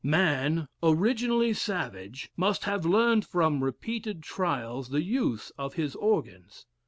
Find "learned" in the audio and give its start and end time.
2.87-3.23